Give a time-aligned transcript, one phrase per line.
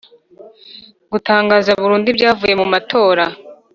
[1.11, 3.25] Gutangaza burundu ibyavuye mu matora